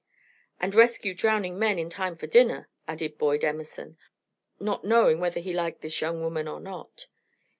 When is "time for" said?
1.91-2.25